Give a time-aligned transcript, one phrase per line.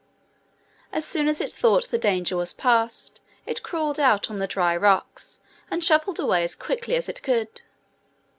[0.91, 4.75] As soon as it thought the danger was past, it crawled out on the dry
[4.75, 5.39] rocks,
[5.69, 7.61] and shuffled away as quickly as it could.